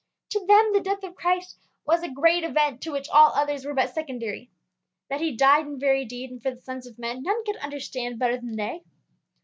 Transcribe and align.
To 0.31 0.43
them 0.47 0.71
the 0.73 0.81
death 0.81 1.03
of 1.03 1.13
Christ 1.13 1.59
was 1.85 2.01
a 2.01 2.09
great 2.09 2.43
event 2.43 2.81
to 2.81 2.91
which 2.91 3.07
all 3.09 3.33
others 3.35 3.65
were 3.65 3.75
but 3.75 3.91
secondary. 3.93 4.49
That 5.11 5.21
he 5.21 5.35
died 5.37 5.67
in 5.67 5.79
very 5.79 6.05
deed, 6.05 6.31
and 6.31 6.41
for 6.41 6.49
the 6.49 6.57
sons 6.61 6.87
of 6.87 6.97
men, 6.97 7.21
none 7.21 7.45
could 7.45 7.57
understand 7.57 8.17
better 8.17 8.37
than 8.37 8.55
they. 8.55 8.81